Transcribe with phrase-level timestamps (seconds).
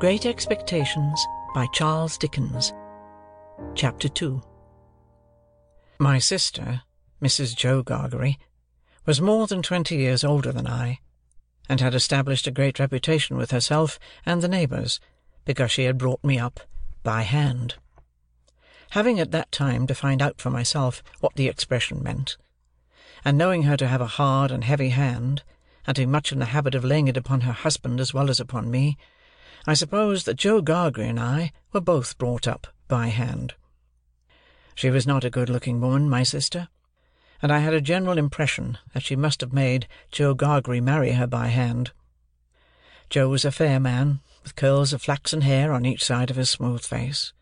[0.00, 2.72] Great Expectations by Charles Dickens
[3.74, 4.40] Chapter 2
[5.98, 6.80] My sister,
[7.20, 7.54] Mrs.
[7.54, 8.38] Joe Gargery,
[9.04, 11.00] was more than twenty years older than I,
[11.68, 15.00] and had established a great reputation with herself and the neighbours,
[15.44, 16.60] because she had brought me up
[17.02, 17.74] by hand.
[18.92, 22.38] Having at that time to find out for myself what the expression meant,
[23.22, 25.42] and knowing her to have a hard and heavy hand,
[25.86, 28.30] and to be much in the habit of laying it upon her husband as well
[28.30, 28.96] as upon me,
[29.66, 33.54] I suppose that Joe Gargery and I were both brought up by hand.
[34.74, 36.68] She was not a good-looking woman, my sister,
[37.42, 41.26] and I had a general impression that she must have made Joe Gargery marry her
[41.26, 41.92] by hand.
[43.10, 46.48] Joe was a fair man, with curls of flaxen hair on each side of his
[46.48, 47.32] smooth face,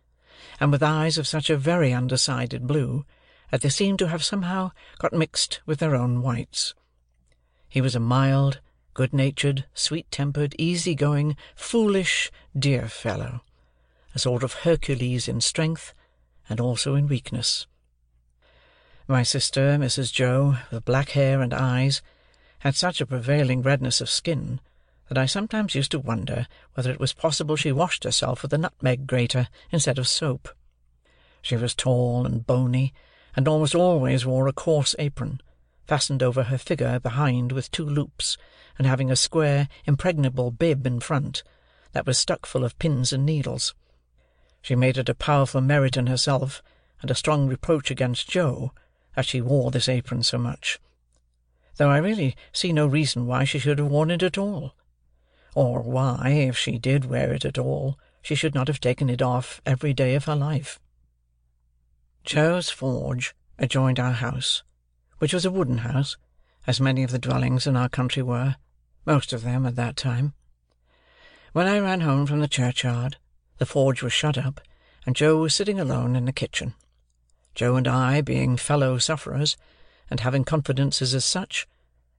[0.58, 3.04] and with eyes of such a very undecided blue
[3.50, 6.74] that they seemed to have somehow got mixed with their own whites.
[7.68, 8.60] He was a mild,
[8.98, 13.42] good-natured, sweet-tempered, easy-going, foolish, dear fellow;
[14.12, 15.94] a sort of Hercules in strength,
[16.48, 17.68] and also in weakness.
[19.06, 20.12] My sister, Mrs.
[20.12, 22.02] Joe, with black hair and eyes,
[22.58, 24.60] had such a prevailing redness of skin,
[25.08, 28.58] that I sometimes used to wonder whether it was possible she washed herself with a
[28.58, 30.48] nutmeg grater instead of soap.
[31.40, 32.92] She was tall and bony,
[33.36, 35.40] and almost always wore a coarse apron,
[35.88, 38.36] fastened over her figure behind with two loops,
[38.76, 41.42] and having a square impregnable bib in front,
[41.92, 43.74] that was stuck full of pins and needles.
[44.60, 46.62] She made it a powerful merit in herself,
[47.00, 48.72] and a strong reproach against Joe,
[49.16, 50.78] that she wore this apron so much;
[51.76, 54.74] though I really see no reason why she should have worn it at all,
[55.54, 59.22] or why, if she did wear it at all, she should not have taken it
[59.22, 60.78] off every day of her life.
[62.24, 64.62] Joe's forge adjoined our house,
[65.18, 66.16] which was a wooden house,
[66.66, 68.56] as many of the dwellings in our country were
[69.04, 70.34] most of them at that time.
[71.52, 73.16] When I ran home from the churchyard,
[73.58, 74.60] the forge was shut up,
[75.06, 76.74] and Joe was sitting alone in the kitchen.
[77.54, 79.56] Joe and I being fellow sufferers,
[80.10, 81.66] and having confidences as such,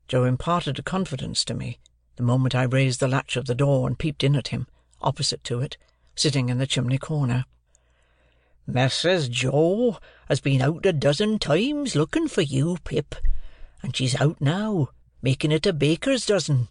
[0.08, 1.80] Joe imparted a confidence to me
[2.20, 4.68] the moment I raised the latch of the door and peeped in at him,
[5.02, 5.78] opposite to it,
[6.16, 7.46] sitting in the chimney corner.
[8.69, 9.31] "Mrs.
[9.31, 9.97] Joe
[10.28, 13.16] has been out a dozen times looking for you, Pip,
[13.81, 14.90] and she's out now,
[15.24, 16.68] making it a baker's dozen.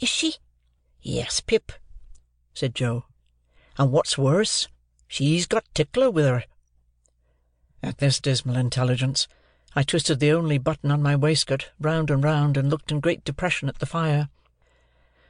[0.00, 0.36] Is she?
[1.02, 1.70] Yes, Pip,"
[2.54, 3.04] said Joe.
[3.76, 4.68] "And what's worse,
[5.06, 6.44] she's got Tickler with her."
[7.82, 9.28] At this dismal intelligence,
[9.74, 13.22] I twisted the only button on my waistcoat round and round, and looked in great
[13.22, 14.30] depression at the fire.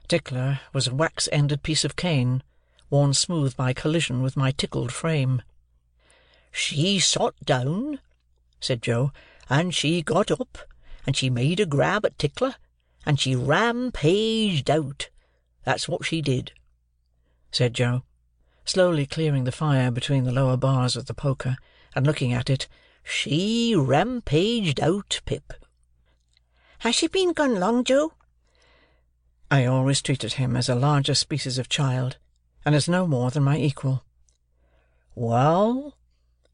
[0.06, 2.44] Tickler was a wax-ended piece of cane,
[2.88, 5.42] worn smooth by collision with my tickled frame.
[6.58, 8.00] "She sot down,"
[8.60, 9.12] said Joe,
[9.50, 10.56] "and she got up,
[11.06, 12.54] and she made a grab at Tickler
[13.04, 15.10] and she rampaged out.
[15.64, 16.52] That's what she did,"
[17.52, 18.04] said Joe,
[18.64, 21.58] slowly clearing the fire between the lower bars of the poker,
[21.94, 22.68] and looking at it.
[23.04, 25.52] "She rampaged out, Pip."
[26.78, 28.14] "Has she been gone long, Joe?"
[29.50, 32.16] I always treated him as a larger species of child,
[32.64, 34.06] and as no more than my equal.
[35.14, 35.98] "Well,"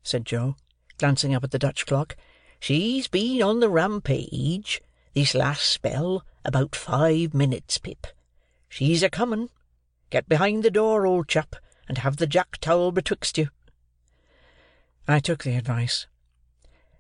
[0.03, 0.57] said Joe,
[0.99, 2.17] glancing up at the Dutch clock,
[2.59, 4.83] "she's been on the rampage
[5.15, 8.07] this last spell, about five minutes, Pip.
[8.69, 9.51] She's a coming.
[10.11, 11.57] Get behind the door, old chap,
[11.89, 13.51] and have the jack towel betwixt you."
[15.07, 16.07] I took the advice.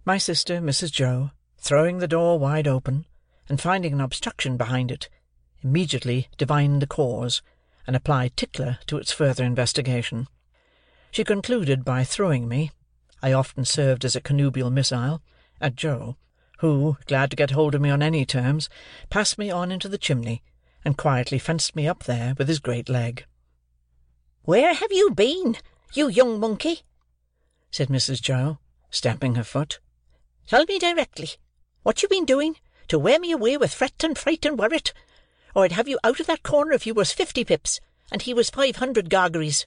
[0.04, 0.92] My sister, Mrs.
[0.92, 3.06] Joe, throwing the door wide open,
[3.48, 5.08] and finding an obstruction behind it,
[5.62, 7.42] immediately divined the cause,
[7.86, 10.28] and applied Tickler to its further investigation.
[11.10, 12.70] She concluded by throwing me
[13.24, 15.22] (I often served as a connubial missile)
[15.60, 16.16] at Joe
[16.58, 18.68] who, glad to get hold of me on any terms,
[19.10, 20.42] passed me on into the chimney,
[20.84, 23.26] and quietly fenced me up there with his great leg.
[24.42, 25.56] "Where have you been,
[25.92, 26.82] you young monkey?"
[27.70, 28.22] said Mrs.
[28.22, 28.58] Joe,
[28.90, 29.80] stamping her foot.
[30.46, 31.30] "Tell me directly
[31.82, 32.58] what you've been doing
[32.88, 34.92] to wear me away with fret and fright and worrit,
[35.54, 37.80] or I'd have you out of that corner if you was fifty pips,
[38.10, 39.66] and he was five hundred Gargerys."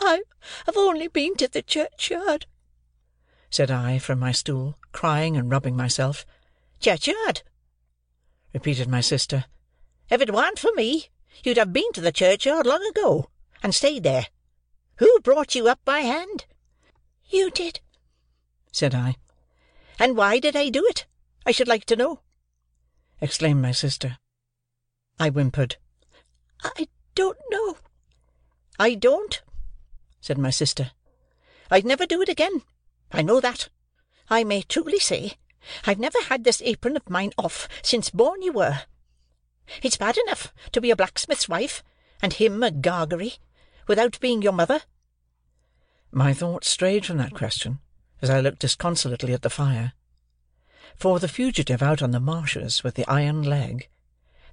[0.00, 0.22] "I
[0.64, 2.46] have only been to the churchyard,"
[3.50, 6.24] said I, from my stool, crying and rubbing myself.
[6.80, 7.42] "Churchyard!"
[8.54, 9.44] repeated my sister.
[10.08, 11.10] "If it warn't for me,
[11.44, 13.28] you'd have been to the churchyard long ago,
[13.62, 14.28] and stayed there.
[14.96, 16.46] Who brought you up by hand?"
[17.28, 17.80] "You did,"
[18.72, 19.16] said I.
[19.98, 21.04] "And why did I do it,
[21.44, 22.22] I should like to know?"
[23.20, 24.16] exclaimed my sister.
[25.20, 25.76] I whimpered.
[26.64, 27.76] "I don't know."
[28.78, 29.42] "I don't,"
[30.22, 30.92] said my sister.
[31.70, 32.62] "I'd never do it again.
[33.10, 33.68] I know that.
[34.30, 35.34] I may truly say,
[35.84, 38.84] I've never had this apron of mine off since born you were.
[39.82, 41.84] It's bad enough to be a blacksmith's wife,
[42.22, 43.38] and him a Gargery,
[43.86, 44.82] without being your mother?"
[46.10, 47.80] My thoughts strayed from that question,
[48.20, 49.92] as I looked disconsolately at the fire.
[50.96, 53.88] For the fugitive out on the marshes with the iron leg,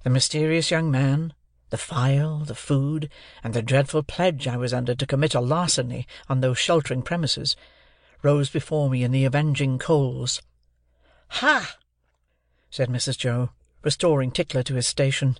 [0.02, 1.34] the mysterious young man,
[1.70, 3.08] the file, the food,
[3.42, 7.56] and the dreadful pledge I was under to commit a larceny on those sheltering premises,
[8.22, 10.42] rose before me in the avenging coals.
[11.28, 11.76] "Ha!"
[12.70, 13.16] said Mrs.
[13.16, 13.50] Joe,
[13.82, 15.38] restoring Tickler to his station.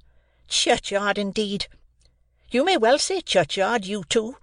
[0.49, 1.67] "Churchyard, indeed!
[2.51, 4.37] You may well say churchyard, you two."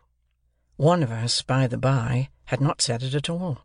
[0.76, 3.62] One of us, by the bye, had not said it at all.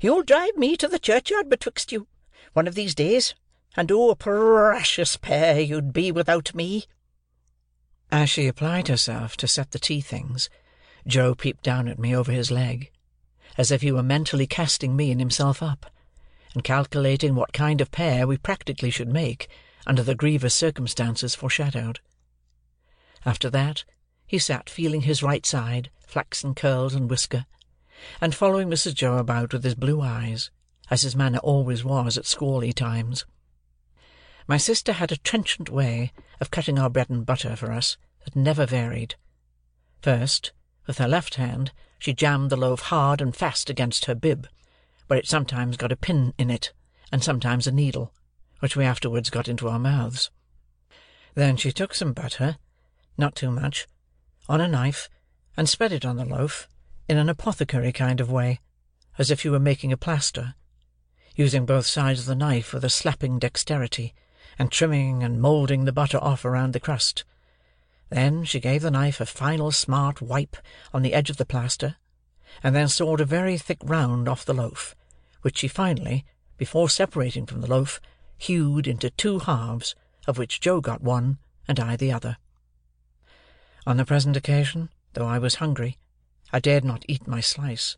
[0.00, 2.06] "You'll drive me to the churchyard betwixt you,
[2.54, 3.34] one of these days,
[3.76, 6.86] and oh, a precious pair you'd be without me!"
[8.12, 10.50] As she applied herself to set the tea things,
[11.06, 12.90] Joe peeped down at me over his leg,
[13.56, 15.86] as if he were mentally casting me and himself up,
[16.52, 19.48] and calculating what kind of pair we practically should make,
[19.86, 22.00] under the grievous circumstances foreshadowed.
[23.24, 23.82] After that,
[24.26, 27.46] he sat feeling his right side, flaxen curls and whisker,
[28.20, 28.92] and following Mrs.
[28.92, 30.50] Joe about with his blue eyes,
[30.90, 33.24] as his manner always was at squally times.
[34.52, 38.36] My sister had a trenchant way of cutting our bread and butter for us that
[38.36, 39.14] never varied.
[40.02, 40.52] First,
[40.86, 44.46] with her left hand, she jammed the loaf hard and fast against her bib,
[45.06, 46.74] where it sometimes got a pin in it,
[47.10, 48.12] and sometimes a needle,
[48.58, 50.30] which we afterwards got into our mouths.
[51.32, 52.58] Then she took some butter,
[53.16, 53.86] not too much,
[54.50, 55.08] on a knife,
[55.56, 56.68] and spread it on the loaf,
[57.08, 58.60] in an apothecary kind of way,
[59.16, 60.56] as if she were making a plaster,
[61.36, 64.12] using both sides of the knife with a slapping dexterity,
[64.58, 67.24] and trimming and moulding the butter off around the crust.
[68.10, 70.56] Then she gave the knife a final smart wipe
[70.92, 71.96] on the edge of the plaster,
[72.62, 74.94] and then sawed a very thick round off the loaf,
[75.40, 76.24] which she finally,
[76.58, 78.00] before separating from the loaf,
[78.36, 79.94] hewed into two halves,
[80.26, 82.36] of which Joe got one, and I the other.
[83.86, 85.98] On the present occasion, though I was hungry,
[86.52, 87.96] I dared not eat my slice.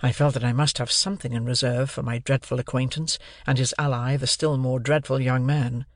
[0.00, 3.74] I felt that I must have something in reserve for my dreadful acquaintance and his
[3.78, 5.86] ally the still more dreadful young man.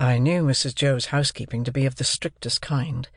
[0.00, 0.74] I knew Mrs.
[0.74, 3.08] Joe's housekeeping to be of the strictest kind,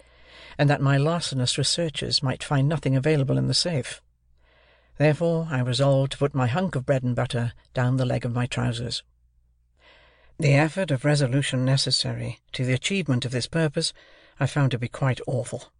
[0.58, 4.02] and that my larcenous researches might find nothing available in the safe.
[4.98, 8.34] Therefore I resolved to put my hunk of bread and butter down the leg of
[8.34, 9.02] my trousers.
[10.38, 13.94] The effort of resolution necessary to the achievement of this purpose
[14.40, 15.72] I found to be quite awful.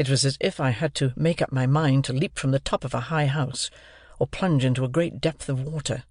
[0.00, 2.58] It was as if I had to make up my mind to leap from the
[2.58, 3.70] top of a high house,
[4.18, 6.04] or plunge into a great depth of water;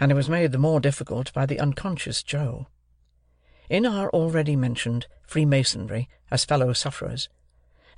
[0.00, 2.66] and it was made the more difficult by the unconscious Joe.
[3.68, 7.28] In our already mentioned freemasonry as fellow sufferers,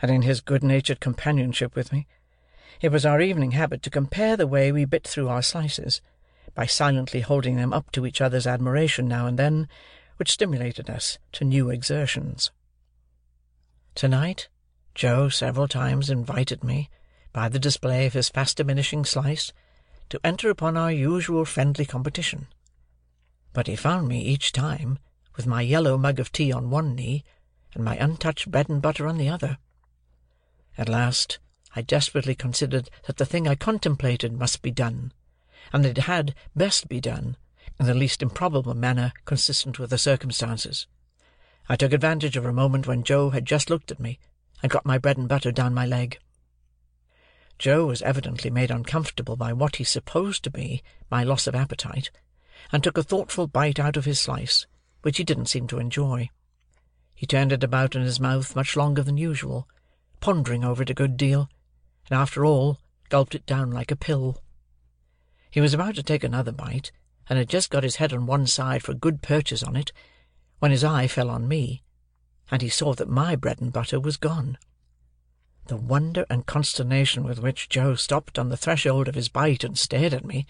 [0.02, 2.06] and in his good-natured companionship with me,
[2.82, 6.02] it was our evening habit to compare the way we bit through our slices,
[6.54, 9.66] by silently holding them up to each other's admiration now and then,
[10.18, 12.50] which stimulated us to new exertions.
[13.94, 14.50] To-night
[14.94, 16.90] Joe several times invited me,
[17.32, 19.52] by the display of his fast diminishing slice,
[20.08, 22.48] to enter upon our usual friendly competition;
[23.52, 24.98] but he found me each time
[25.36, 27.22] with my yellow mug of tea on one knee,
[27.72, 29.58] and my untouched bread and butter on the other.
[30.76, 31.38] At last,
[31.76, 35.12] I desperately considered that the thing I contemplated must be done,
[35.72, 37.36] and that it had best be done
[37.78, 40.88] in the least improbable manner consistent with the circumstances.
[41.68, 44.18] I took advantage of a moment when Joe had just looked at me
[44.62, 46.18] and got my bread and butter down my leg.
[47.58, 52.10] Joe was evidently made uncomfortable by what he supposed to be my loss of appetite,
[52.72, 54.66] and took a thoughtful bite out of his slice,
[55.02, 56.30] which he didn't seem to enjoy.
[57.14, 59.68] He turned it about in his mouth much longer than usual,
[60.20, 61.50] pondering over it a good deal,
[62.08, 62.78] and after all
[63.10, 64.42] gulped it down like a pill.
[65.50, 66.92] He was about to take another bite,
[67.28, 69.92] and had just got his head on one side for a good purchase on it,
[70.60, 71.82] when his eye fell on me
[72.50, 74.58] and he saw that my bread and butter was gone.
[75.66, 79.78] The wonder and consternation with which Joe stopped on the threshold of his bite and
[79.78, 80.46] stared at me,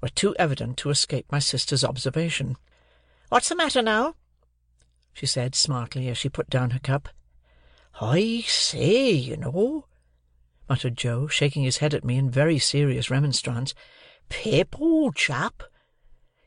[0.00, 2.56] were too evident to escape my sister's observation.
[3.28, 4.16] "What's the matter now?"
[5.12, 7.08] she said smartly, as she put down her cup.
[8.00, 9.86] "I say, you know,"
[10.68, 13.74] muttered Joe, shaking his head at me in very serious remonstrance.
[14.28, 15.62] "Pip, old chap,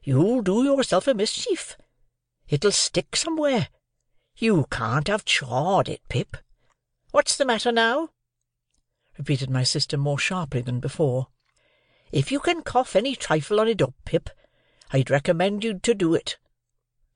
[0.04, 1.78] you'll do yourself a mischief.
[2.50, 3.70] It'll stick somewhere.
[4.40, 6.38] You can't have chawed it, Pip.
[7.10, 8.10] What's the matter now?"
[9.18, 11.30] repeated my sister more sharply than before.
[12.12, 14.30] "If you can cough any trifle on it up, Pip,
[14.92, 16.38] I'd recommend you to do it,"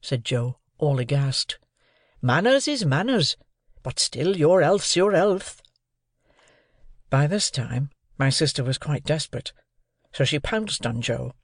[0.02, 1.60] said Joe, all aghast.
[2.24, 3.38] "Manners is manners,
[3.84, 5.62] but still your health's your health."
[7.12, 9.54] By this time my sister was quite desperate,
[10.12, 11.36] so she pounced on Joe,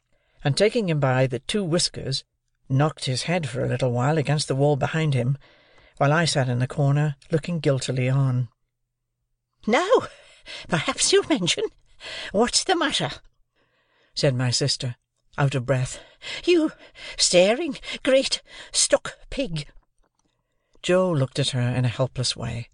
[0.44, 2.24] and taking him by the two whiskers,
[2.68, 5.38] knocked his head for a little while against the wall behind him
[5.98, 8.50] while I sat in the corner, looking guiltily on.
[9.66, 9.89] "Now,
[10.68, 11.66] perhaps you'll mention
[12.32, 13.12] what's the matter,"
[14.13, 14.96] said my sister,
[15.38, 16.00] out of breath.
[16.46, 16.72] "You
[17.18, 19.68] staring, great, stuck pig!"
[20.82, 22.70] Joe looked at her in a helpless way,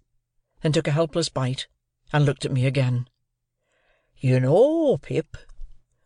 [0.60, 1.66] then took a helpless bite,
[2.12, 3.08] and looked at me again.
[4.18, 5.36] "You know, Pip,"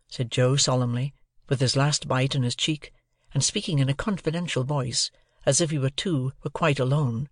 [0.07, 1.13] said Joe solemnly,
[1.47, 2.93] with his last bite in his cheek,
[3.33, 5.11] and speaking in a confidential voice,
[5.45, 7.29] as if we two were quite alone,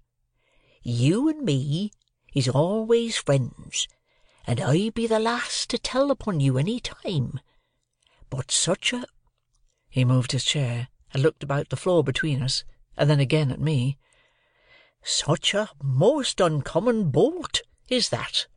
[0.82, 1.92] "you and me
[2.34, 3.88] is always friends,
[4.46, 7.40] and I'd be the last to tell upon you any time.
[8.30, 9.06] But such a—"
[9.90, 12.64] He moved his chair, and looked about the floor between us,
[12.96, 13.98] and then again at me.
[15.04, 18.48] "Such a most uncommon bolt is that.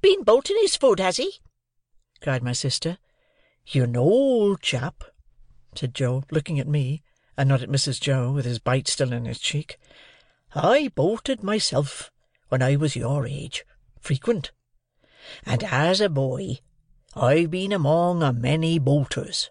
[0.00, 1.40] Been bolting his foot, has he?"
[2.20, 2.98] cried my sister.
[3.66, 5.04] "You know, old chap,"
[5.74, 7.02] said Joe, looking at me,
[7.36, 8.00] and not at Mrs.
[8.00, 9.76] Joe, with his bite still in his cheek,
[10.54, 12.12] "I bolted myself
[12.48, 13.64] when I was your age,
[13.98, 14.52] frequent;
[15.44, 16.58] and as a boy
[17.16, 19.50] I've been among a many bolters;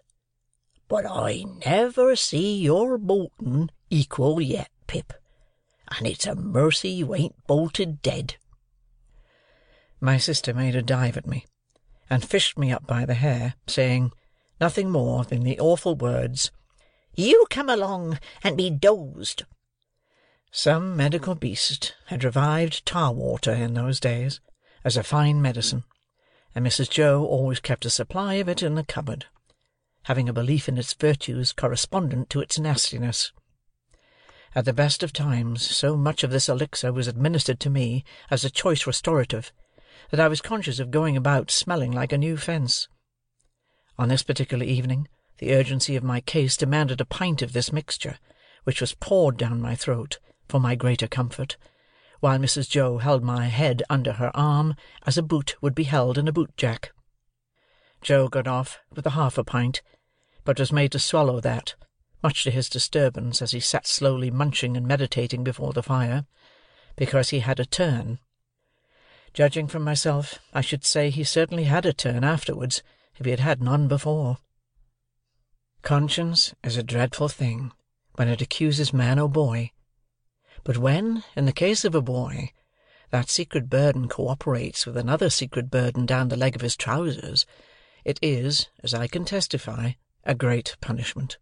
[0.88, 5.12] but I never see your bolting equal yet, Pip,
[5.88, 8.36] and it's a mercy you ain't bolted dead."
[10.00, 11.44] My sister made a dive at me,
[12.08, 14.12] and fished me up by the hair, saying
[14.58, 16.50] nothing more than the awful words,
[17.16, 19.44] "You come along and be dozed."
[20.50, 24.40] Some medical beast had revived tar water in those days,
[24.82, 25.84] as a fine medicine,
[26.56, 26.90] and Mrs.
[26.90, 29.26] Joe always kept a supply of it in the cupboard,
[30.04, 33.30] having a belief in its virtues correspondent to its nastiness.
[34.56, 38.44] At the best of times, so much of this elixir was administered to me as
[38.44, 39.52] a choice restorative,
[40.10, 42.88] that I was conscious of going about smelling like a new fence.
[43.98, 45.06] On this particular evening,
[45.38, 48.18] the urgency of my case demanded a pint of this mixture,
[48.64, 51.56] which was poured down my throat, for my greater comfort,
[52.20, 52.68] while Mrs.
[52.68, 54.74] Joe held my head under her arm
[55.06, 56.92] as a boot would be held in a boot-jack.
[58.00, 59.82] Joe got off with a half a pint,
[60.44, 61.74] but was made to swallow that,
[62.22, 66.24] much to his disturbance as he sat slowly munching and meditating before the fire,
[66.96, 68.18] because he had a turn.
[69.32, 72.82] Judging from myself, I should say he certainly had a turn afterwards,
[73.16, 74.38] if he had had none before.
[75.84, 77.70] Conscience is a dreadful thing
[78.14, 79.70] when it accuses man or boy.
[80.64, 82.52] But when, in the case of a boy,
[83.10, 87.44] that secret burden co-operates with another secret burden down the leg of his trousers,
[88.02, 89.92] it is, as I can testify,
[90.24, 91.36] a great punishment.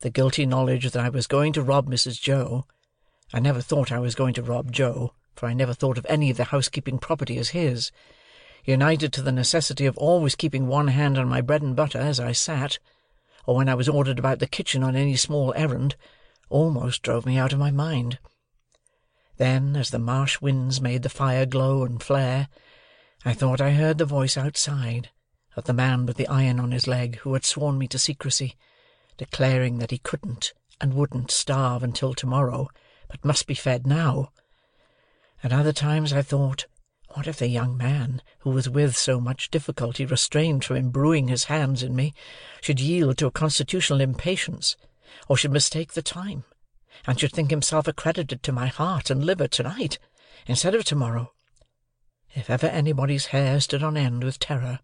[0.00, 2.20] The guilty knowledge that I was going to rob Mrs.
[2.20, 2.66] Joe
[3.32, 6.28] (I never thought I was going to rob Joe, for I never thought of any
[6.28, 7.92] of the housekeeping property as his),
[8.64, 12.18] united to the necessity of always keeping one hand on my bread and butter as
[12.18, 12.80] I sat,
[13.46, 15.96] or when I was ordered about the kitchen on any small errand,
[16.48, 18.18] almost drove me out of my mind.
[19.36, 22.48] Then, as the marsh winds made the fire glow and flare,
[23.24, 25.10] I thought I heard the voice outside
[25.56, 28.56] of the man with the iron on his leg who had sworn me to secrecy,
[29.16, 32.68] declaring that he couldn't and wouldn't starve until to-morrow,
[33.08, 34.30] but must be fed now.
[35.42, 36.66] At other times I thought,
[37.14, 41.44] what if the young man, who was with so much difficulty restrained from imbruing his
[41.44, 42.12] hands in me,
[42.60, 44.76] should yield to a constitutional impatience,
[45.28, 46.42] or should mistake the time,
[47.06, 49.98] and should think himself accredited to my heart and liver to-night,
[50.46, 51.32] instead of to-morrow?
[52.34, 54.80] If ever anybody's hair stood on end with terror,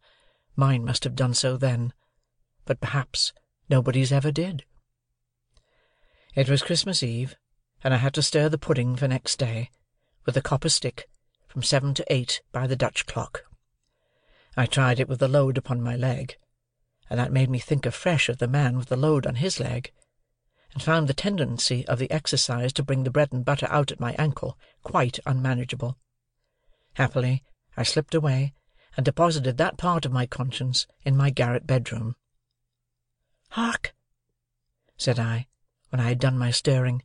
[0.54, 1.92] mine must have done so then,
[2.64, 3.32] but perhaps
[3.68, 4.64] nobody's ever did.
[6.36, 7.34] It was Christmas Eve,
[7.82, 9.70] and I had to stir the pudding for next day,
[10.24, 11.08] with a copper stick,
[11.50, 13.44] from seven to eight by the Dutch clock.
[14.56, 16.36] I tried it with the load upon my leg,
[17.10, 19.92] and that made me think afresh of the man with the load on his leg,
[20.72, 23.98] and found the tendency of the exercise to bring the bread and butter out at
[23.98, 25.98] my ankle quite unmanageable.
[26.94, 27.42] Happily,
[27.76, 28.54] I slipped away,
[28.96, 32.14] and deposited that part of my conscience in my garret bedroom.
[33.50, 33.92] "Hark!"
[34.96, 35.48] said I,
[35.88, 37.02] when I had done my stirring,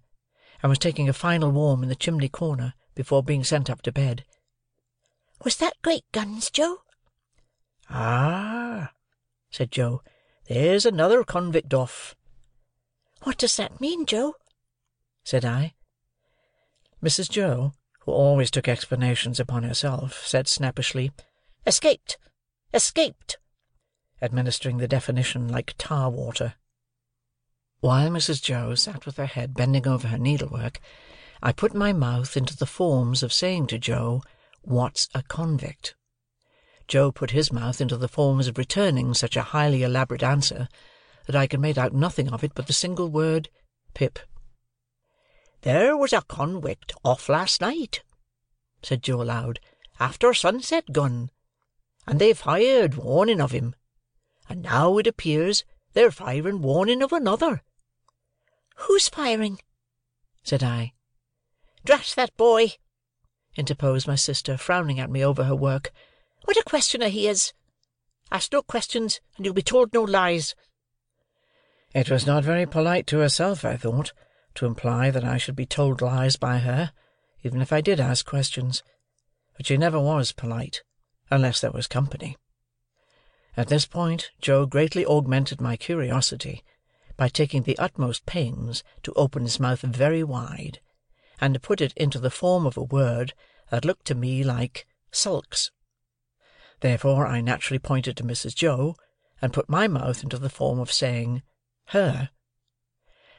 [0.61, 3.91] and was taking a final warm in the chimney corner before being sent up to
[3.91, 4.23] bed.
[5.45, 6.81] "Was that great guns, Joe?"
[7.87, 8.93] "Ah!"
[9.51, 10.01] said Joe.
[10.47, 12.15] "There's another convict off."
[13.21, 14.33] "What does that mean, Joe?"
[15.23, 15.75] said I.
[16.99, 17.29] Mrs.
[17.29, 21.11] Joe, who always took explanations upon herself, said snappishly,
[21.67, 22.17] "Escaped!
[22.73, 23.37] Escaped!"
[24.23, 26.55] administering the definition like tar water.
[27.81, 28.41] While Mrs.
[28.41, 30.79] Joe sat with her head bending over her needlework,
[31.43, 34.23] I put my mouth into the forms of saying to Joe,
[34.67, 35.93] "What's a convict?"
[36.87, 40.67] Joe put his mouth into the forms of returning such a highly elaborate answer,
[41.27, 43.51] that I could make out nothing of it but the single word,
[43.93, 44.17] "Pip."
[45.61, 48.01] "There was a conwict off last night,"
[48.81, 49.59] said Joe aloud,
[49.99, 51.29] "after sunset gone,
[52.07, 53.75] and they fired warning of him;
[54.49, 57.61] and now it appears they're firing warning of another."
[58.77, 59.59] "Who's firing?"
[60.43, 60.93] said I.
[61.83, 62.77] "Drat that boy!"
[63.55, 65.91] Interposed my sister, frowning at me over her work.
[66.43, 67.53] "What a questioner he is!
[68.31, 70.55] Ask no questions, and you'll be told no lies."
[71.93, 74.11] It was not very polite to herself, I thought,
[74.55, 76.91] to imply that I should be told lies by her,
[77.43, 78.83] even if I did ask questions;
[79.55, 80.83] but she never was polite,
[81.31, 82.37] unless there was company.
[83.55, 86.63] At this point Joe greatly augmented my curiosity,
[87.15, 90.81] by taking the utmost pains to open his mouth very wide,
[91.39, 93.33] and to put it into the form of a word
[93.69, 95.71] that looked to me like sulks.
[96.81, 98.55] Therefore I naturally pointed to Mrs.
[98.55, 98.95] Joe,
[99.41, 101.43] and put my mouth into the form of saying
[101.87, 102.29] "her."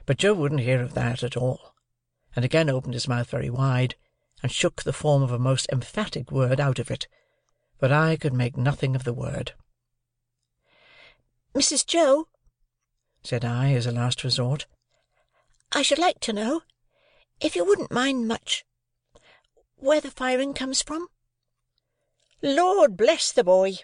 [0.05, 1.75] But Joe wouldn't hear of that at all,
[2.35, 3.95] and again opened his mouth very wide,
[4.43, 7.09] and shook the form of a most emphatic word out of it;
[7.79, 9.55] but I could make nothing of the word.
[11.55, 11.87] "Mrs.
[11.87, 12.29] Joe,"
[13.23, 14.67] said I, as a last resort,
[15.73, 16.63] "I should like to know,
[17.41, 18.65] if you wouldn't mind much,
[19.77, 21.09] where the firing comes from."
[22.43, 23.77] "Lord bless the boy!"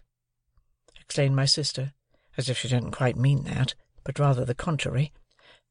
[1.01, 1.93] exclaimed my sister,
[2.37, 5.13] as if she didn't quite mean that, but rather the contrary.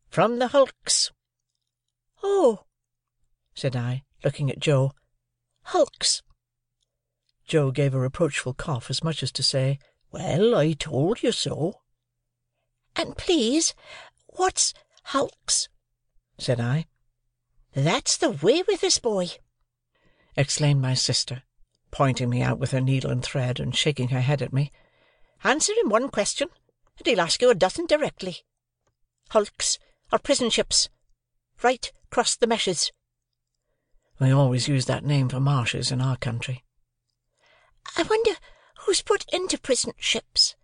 [0.08, 1.12] "From the hulks."
[2.22, 2.66] "Oh!"
[3.56, 4.94] said I, looking at Joe.
[5.64, 6.22] "Hulks!"
[7.46, 9.80] Joe gave a reproachful cough, as much as to say,
[10.12, 11.82] "Well, I told you so."
[12.96, 13.74] "And please,
[14.28, 14.74] what's
[15.06, 15.68] hulks?"
[16.38, 16.86] said I.
[17.74, 19.30] "That's the way with this boy!"
[20.36, 21.44] exclaimed my sister,
[21.90, 24.74] pointing me out with her needle and thread, and shaking her head at me.
[25.46, 26.50] "Answer him one question,
[26.98, 28.46] and he'll ask you a dozen directly.
[29.30, 29.80] Hulks
[30.12, 30.90] are prison ships,
[31.64, 32.92] right across the meshes."
[34.20, 36.66] We always use that name for marshes in our country.
[37.96, 38.36] "I wonder
[38.80, 40.56] who's put into prison ships,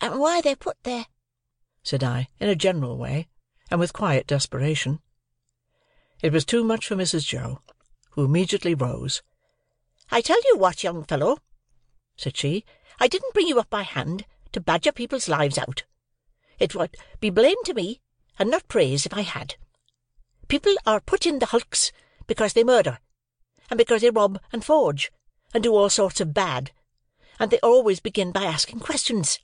[0.00, 1.06] and why they're put there,"
[1.82, 3.28] said I, in a general way,
[3.70, 5.02] and with quiet desperation.
[6.22, 7.26] It was too much for Mrs.
[7.26, 7.60] Joe,
[8.12, 9.22] who immediately rose.
[10.10, 11.38] "I tell you what, young fellow,"
[12.16, 12.64] said she,
[12.98, 15.84] "I didn't bring you up by hand to badger people's lives out.
[16.58, 18.00] It would be blame to me,
[18.38, 19.56] and not praise, if I had.
[20.48, 21.92] People are put in the hulks
[22.26, 22.98] because they murder,
[23.68, 25.12] and because they rob and forge,
[25.52, 26.72] and do all sorts of bad,
[27.38, 29.38] and they always begin by asking questions.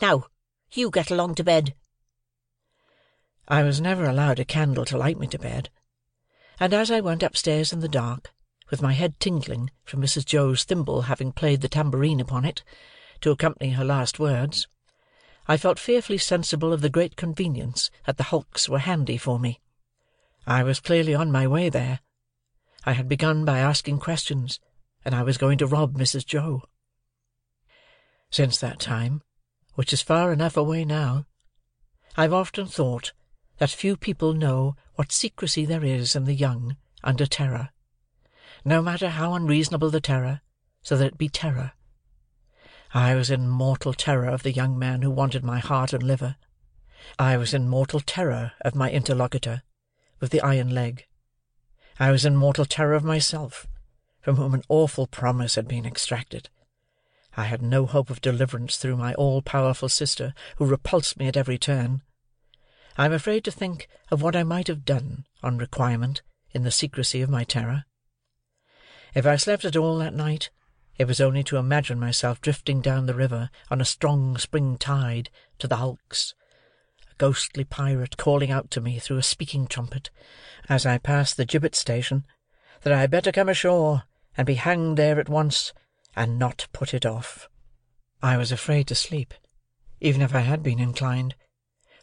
[0.00, 0.26] Now,
[0.72, 1.76] you get along to bed."
[3.46, 5.70] I was never allowed a candle to light me to bed;
[6.62, 8.32] and as I went upstairs in the dark,
[8.70, 10.24] with my head tingling from Mrs.
[10.24, 12.62] Joe's thimble having played the tambourine upon it,
[13.20, 14.68] to accompany her last words,
[15.48, 19.60] I felt fearfully sensible of the great convenience that the hulks were handy for me.
[20.46, 21.98] I was clearly on my way there.
[22.84, 24.60] I had begun by asking questions,
[25.04, 26.24] and I was going to rob Mrs.
[26.24, 26.62] Joe.
[28.30, 29.22] Since that time,
[29.74, 31.26] which is far enough away now,
[32.16, 33.12] I have often thought
[33.58, 37.70] that few people know what secrecy there is in the young under terror,
[38.64, 40.42] no matter how unreasonable the terror,
[40.80, 41.72] so that it be terror.
[42.94, 46.36] I was in mortal terror of the young man who wanted my heart and liver.
[47.18, 49.62] I was in mortal terror of my interlocutor,
[50.20, 51.06] with the iron leg.
[51.98, 53.66] I was in mortal terror of myself,
[54.20, 56.48] from whom an awful promise had been extracted.
[57.36, 61.58] I had no hope of deliverance through my all-powerful sister, who repulsed me at every
[61.58, 62.02] turn.
[62.96, 66.70] I am afraid to think of what I might have done, on requirement, in the
[66.70, 67.84] secrecy of my terror.
[69.14, 70.50] If I slept at all that night,
[70.98, 75.30] it was only to imagine myself drifting down the river on a strong spring tide
[75.58, 76.34] to the hulks,
[77.10, 80.10] a ghostly pirate calling out to me through a speaking trumpet,
[80.68, 82.24] as I passed the gibbet station,
[82.82, 84.02] that I had better come ashore
[84.36, 85.72] and be hanged there at once,
[86.14, 87.48] and not put it off.
[88.22, 89.32] I was afraid to sleep,
[90.00, 91.34] even if I had been inclined,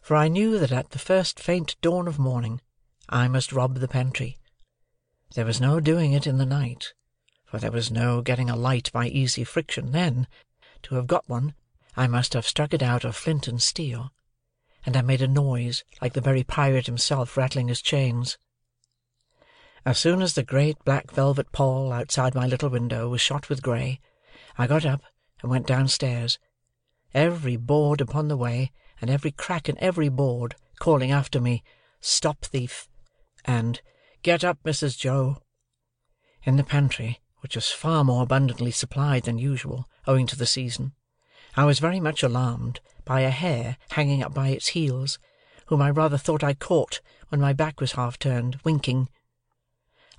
[0.00, 2.60] for I knew that at the first faint dawn of morning
[3.08, 4.38] I must rob the pantry.
[5.34, 6.94] There was no doing it in the night,
[7.44, 10.26] for there was no getting a light by easy friction then;
[10.82, 11.54] to have got one,
[11.96, 14.12] I must have struck it out of flint and steel,
[14.86, 18.38] and I made a noise like the very pirate himself rattling his chains.
[19.84, 23.62] As soon as the great black velvet pall outside my little window was shot with
[23.62, 24.00] grey,
[24.56, 25.02] I got up
[25.42, 26.38] and went downstairs,
[27.14, 31.62] every board upon the way, and every crack in every board, calling after me,
[32.00, 32.88] "Stop thief!"
[33.44, 33.80] and
[34.22, 34.98] "Get up, Mrs.
[34.98, 35.42] Joe!"
[36.44, 40.92] In the pantry which was far more abundantly supplied than usual, owing to the season,
[41.56, 45.18] I was very much alarmed by a hare hanging up by its heels,
[45.66, 49.08] whom I rather thought I caught when my back was half turned, winking.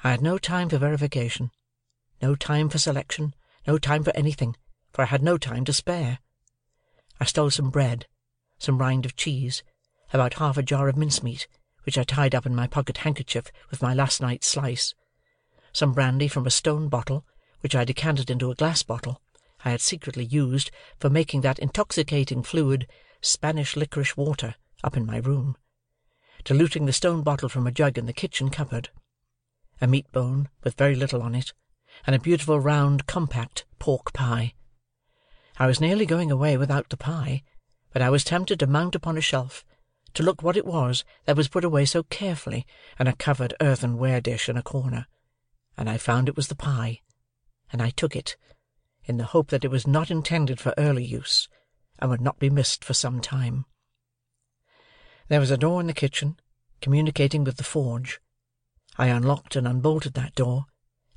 [0.04, 1.52] I had no time for verification,
[2.22, 3.36] no time for selection,
[3.67, 4.56] no time for anything,
[4.91, 6.20] for I had no time to spare.
[7.20, 8.08] I stole some bread,
[8.62, 9.63] some rind of cheese,
[10.13, 11.47] about half a jar of mincemeat,
[11.84, 14.93] which I tied up in my pocket handkerchief with my last night's slice,
[15.74, 17.26] some brandy from a stone bottle,
[17.62, 19.19] which I decanted into a glass bottle
[19.65, 20.69] I had secretly used
[21.00, 22.88] for making that intoxicating fluid,
[23.19, 25.58] Spanish licorice water, up in my room;
[26.43, 28.89] diluting the stone bottle from a jug in the kitchen cupboard;
[29.82, 31.52] a meat bone with very little on it;
[32.06, 34.54] and a beautiful round compact pork pie.
[35.58, 37.41] I was nearly going away without the pie,
[37.91, 39.65] but I was tempted to mount upon a shelf,
[40.13, 42.65] to look what it was that was put away so carefully
[42.99, 45.08] in a covered earthenware dish in a corner;
[45.77, 47.01] and I found it was the pie,
[47.71, 48.38] and I took it,
[49.06, 51.47] in the hope that it was not intended for early use,
[51.99, 53.65] and would not be missed for some time.
[55.27, 56.39] There was a door in the kitchen,
[56.82, 58.19] communicating with the forge.
[58.97, 60.65] I unlocked and unbolted that door,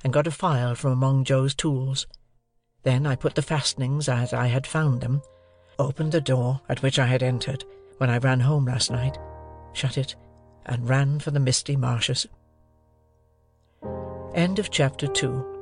[0.03, 2.07] and got a file from among Joe's tools.
[2.83, 5.21] Then I put the fastenings as I had found them,
[5.79, 7.63] opened the door at which I had entered
[7.97, 9.17] when I ran home last night,
[9.73, 10.15] shut it,
[10.65, 12.27] and ran for the misty marshes.
[14.33, 15.54] End of chapter two.